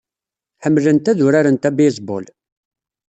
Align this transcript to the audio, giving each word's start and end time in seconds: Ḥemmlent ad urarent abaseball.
Ḥemmlent 0.63 1.09
ad 1.11 1.19
urarent 1.25 1.67
abaseball. 1.69 2.25